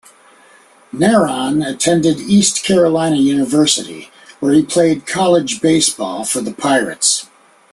[0.91, 7.27] Narron attended East Carolina University, where he played college baseball for the Pirates.